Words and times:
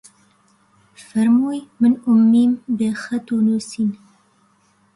فەرمووی: 1.05 1.61
من 1.81 1.93
ئوممیم 2.05 2.51
بێ 2.77 2.89
خەت 3.01 3.25
و 3.31 3.37
نووسین 3.45 3.89